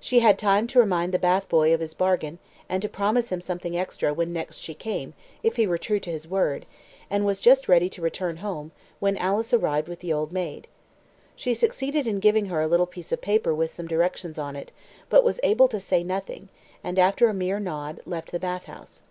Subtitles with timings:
[0.00, 2.38] She had time to remind the bath boy of his bargain,
[2.70, 6.10] and to promise him something extra when next she came, if he were true to
[6.10, 6.64] his word,
[7.10, 10.68] and was just ready to return home, when Alice arrived with the old maid.
[11.36, 14.72] She succeeded in giving her a little piece of paper with some directions on it,
[15.10, 16.48] but was able to say nothing;
[16.82, 19.02] and, after a mere nod, left the bath house.